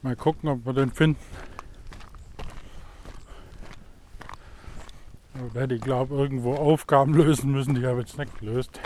Mal 0.00 0.16
gucken, 0.16 0.48
ob 0.48 0.64
wir 0.64 0.72
den 0.72 0.90
finden. 0.90 1.20
Da 5.34 5.54
werde 5.54 5.74
ich 5.74 5.82
glaube 5.82 6.14
irgendwo 6.14 6.54
Aufgaben 6.54 7.12
lösen 7.14 7.52
müssen, 7.52 7.74
die 7.74 7.86
habe 7.86 8.00
ich 8.00 8.08
jetzt 8.08 8.18
nicht 8.18 8.38
gelöst. 8.38 8.80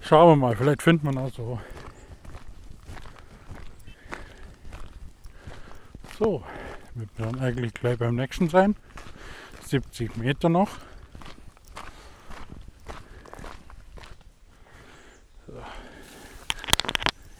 Schauen 0.00 0.30
wir 0.30 0.36
mal, 0.36 0.56
vielleicht 0.56 0.82
findet 0.82 1.04
man 1.04 1.18
auch 1.18 1.32
so. 1.34 1.58
So, 6.18 6.42
wir 6.94 7.06
werden 7.18 7.42
eigentlich 7.42 7.74
gleich 7.74 7.98
beim 7.98 8.14
nächsten 8.14 8.48
sein. 8.48 8.74
70 9.66 10.16
Meter 10.16 10.48
noch. 10.48 10.70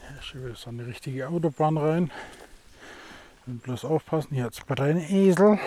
Hier 0.07 0.19
ist 0.19 0.25
schon 0.27 0.45
wieder 0.45 0.57
eine 0.69 0.87
richtige 0.87 1.27
Autobahn 1.27 1.79
rein. 1.79 2.11
Und 3.47 3.62
bloß 3.62 3.87
aufpassen, 3.87 4.35
hier 4.35 4.45
hat 4.45 4.53
es 4.53 4.61
Esel. 5.11 5.59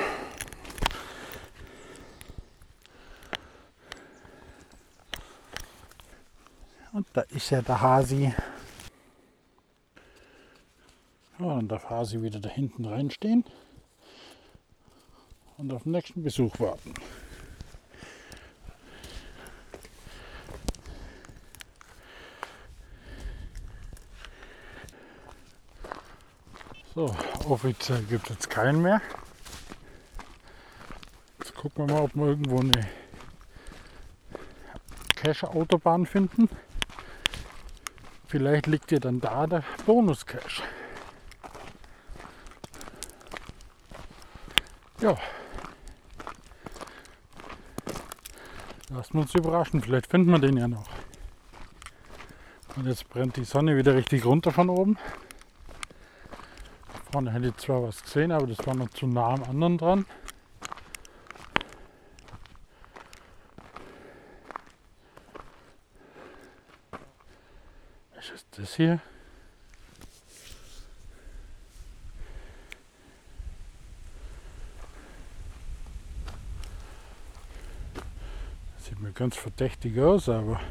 Und 6.91 7.07
da 7.13 7.21
ist 7.21 7.49
ja 7.49 7.63
der 7.63 7.81
Hasi. 7.81 8.35
Dann 11.59 11.67
darf 11.67 11.89
Hasi 11.89 12.21
wieder 12.21 12.39
da 12.39 12.47
hinten 12.47 12.85
reinstehen 12.85 13.43
und 15.57 15.73
auf 15.73 15.83
den 15.83 15.91
nächsten 15.91 16.23
Besuch 16.23 16.57
warten. 16.57 16.93
So, 26.95 27.13
offiziell 27.49 28.03
gibt 28.03 28.29
es 28.29 28.47
keinen 28.47 28.81
mehr. 28.81 29.01
Jetzt 31.39 31.55
gucken 31.55 31.89
wir 31.89 31.93
mal, 31.93 32.03
ob 32.03 32.15
wir 32.15 32.27
irgendwo 32.27 32.61
eine 32.61 32.87
Cache-Autobahn 35.17 36.05
finden. 36.05 36.47
Vielleicht 38.27 38.65
liegt 38.67 38.93
ja 38.93 38.99
dann 38.99 39.19
da 39.19 39.45
der 39.45 39.65
Bonus-Cache. 39.85 40.63
Ja. 45.01 45.15
Lassen 48.89 49.13
wir 49.13 49.21
uns 49.21 49.33
überraschen, 49.33 49.81
vielleicht 49.81 50.07
finden 50.07 50.31
wir 50.31 50.39
den 50.39 50.57
ja 50.57 50.67
noch. 50.67 50.89
Und 52.75 52.85
jetzt 52.85 53.07
brennt 53.09 53.37
die 53.37 53.45
Sonne 53.45 53.77
wieder 53.77 53.95
richtig 53.95 54.25
runter 54.25 54.51
von 54.51 54.69
oben. 54.69 54.97
Vorne 57.11 57.31
hätte 57.31 57.47
ich 57.47 57.55
zwar 57.57 57.81
was 57.83 58.03
gesehen, 58.03 58.31
aber 58.31 58.47
das 58.47 58.65
war 58.67 58.75
noch 58.75 58.89
zu 58.89 59.07
nah 59.07 59.33
am 59.33 59.43
anderen 59.43 59.77
dran. 59.77 60.05
Was 68.15 68.29
ist 68.31 68.47
das 68.57 68.75
hier? 68.75 68.99
Ganz 79.19 79.35
verdächtig 79.35 79.99
aus, 79.99 80.29
aber 80.29 80.61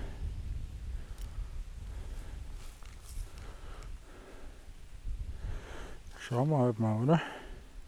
schauen 6.19 6.49
wir 6.49 6.57
halt 6.57 6.79
mal, 6.79 7.03
oder? 7.03 7.21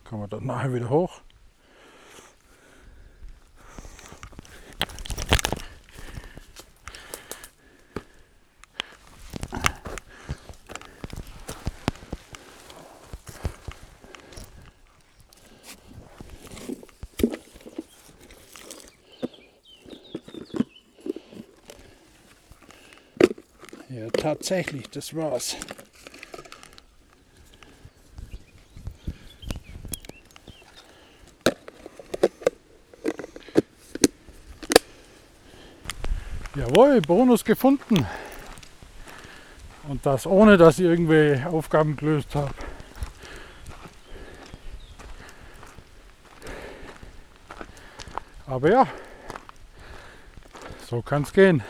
Kommen 0.04 0.24
wir 0.24 0.28
dann 0.28 0.44
nachher 0.44 0.74
wieder 0.74 0.90
hoch. 0.90 1.22
Ja, 23.92 24.09
tatsächlich, 24.09 24.88
das 24.90 25.16
war's. 25.16 25.57
Jawohl, 36.55 37.00
Bonus 37.00 37.44
gefunden. 37.44 38.07
Und 39.88 40.07
das 40.07 40.24
ohne, 40.24 40.57
dass 40.57 40.79
ich 40.79 40.85
irgendwelche 40.85 41.48
Aufgaben 41.48 41.96
gelöst 41.96 42.33
habe. 42.37 42.55
Aber 48.46 48.70
ja, 48.70 48.87
so 50.88 51.03
kann 51.03 51.24
es 51.24 51.33
gehen. 51.33 51.64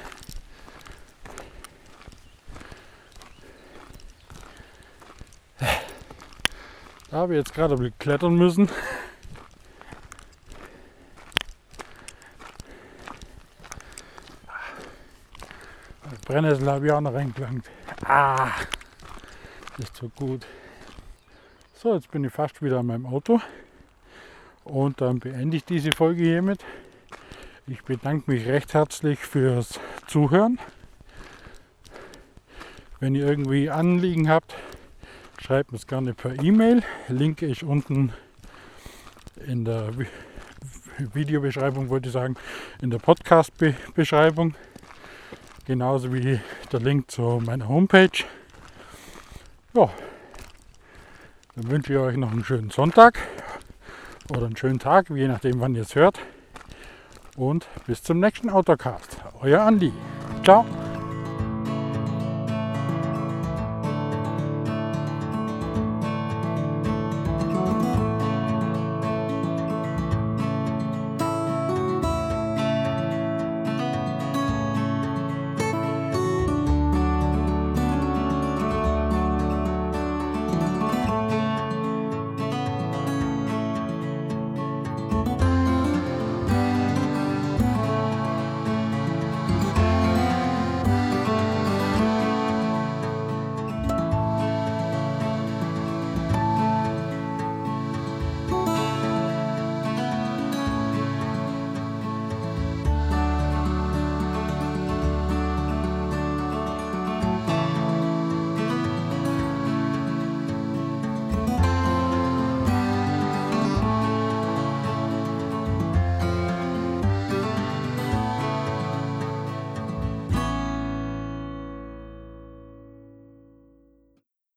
Habe 7.21 7.35
jetzt 7.35 7.53
gerade 7.53 7.93
klettern 7.99 8.35
müssen. 8.35 8.71
Brennnessel 16.25 16.67
habe 16.71 16.87
ich 16.87 16.93
auch 16.93 17.01
noch 17.03 17.13
reingelangt. 17.13 17.67
Ah, 18.05 18.49
nicht 19.77 19.95
so 19.95 20.09
gut. 20.09 20.47
So, 21.75 21.95
jetzt 21.95 22.11
bin 22.11 22.25
ich 22.25 22.33
fast 22.33 22.63
wieder 22.63 22.79
an 22.79 22.87
meinem 22.87 23.05
Auto. 23.05 23.41
Und 24.65 25.03
dann 25.03 25.19
beende 25.19 25.59
ich 25.59 25.65
diese 25.65 25.93
Folge 25.93 26.23
hiermit. 26.23 26.65
Ich 27.67 27.85
bedanke 27.85 28.31
mich 28.31 28.47
recht 28.47 28.73
herzlich 28.73 29.19
fürs 29.19 29.79
Zuhören. 30.07 30.59
Wenn 32.99 33.15
ihr 33.15 33.27
irgendwie 33.27 33.69
Anliegen 33.69 34.31
habt, 34.31 34.55
schreibt 35.51 35.73
es 35.73 35.85
gerne 35.85 36.15
per 36.15 36.41
E-Mail. 36.41 36.85
Link 37.09 37.43
ist 37.43 37.65
unten 37.65 38.13
in 39.49 39.65
der 39.65 39.91
Videobeschreibung, 41.13 41.89
wollte 41.89 42.07
ich 42.07 42.13
sagen, 42.13 42.37
in 42.81 42.91
der 42.91 42.99
Podcast-Beschreibung. 42.99 44.55
Genauso 45.67 46.15
wie 46.15 46.39
der 46.71 46.79
Link 46.79 47.11
zu 47.11 47.43
meiner 47.45 47.67
Homepage. 47.67 48.23
Ja, 49.75 49.91
dann 51.57 51.69
wünsche 51.69 51.95
ich 51.95 51.99
euch 51.99 52.17
noch 52.17 52.31
einen 52.31 52.45
schönen 52.45 52.71
Sonntag 52.71 53.19
oder 54.31 54.47
einen 54.47 54.57
schönen 54.57 54.79
Tag, 54.79 55.11
je 55.11 55.27
nachdem 55.27 55.59
wann 55.59 55.75
ihr 55.75 55.83
es 55.83 55.97
hört. 55.97 56.21
Und 57.37 57.67
bis 57.89 58.05
zum 58.05 58.21
nächsten 58.21 58.51
Autocast. 58.51 59.17
Euer 59.41 59.63
Andi. 59.63 59.93
Ciao. 60.45 60.65